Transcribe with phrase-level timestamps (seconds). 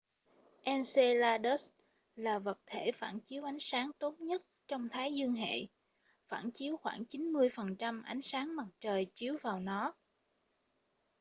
[0.63, 1.69] enceladus
[2.15, 5.67] là vật thể phản chiếu ánh sáng tốt nhất trong thái dương hệ
[6.27, 9.93] phản chiếu khoảng 90% ánh sáng mặt trời chiếu vào nó